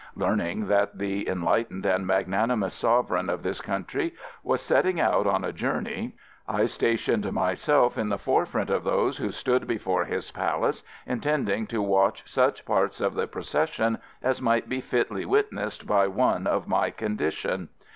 [0.15, 5.53] Learning that the enlightened and magnanimous sovereign of this country was setting out on a
[5.53, 6.15] journey
[6.47, 11.83] I stationed myself in the forefront of those who stood before his palace, intending to
[11.83, 16.89] watch such parts of the procession as might be fitly witnessed by one of my
[16.89, 17.69] condition.